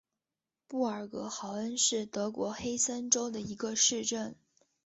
[0.67, 4.35] 布尔格豪恩是德国黑森州的一个市镇。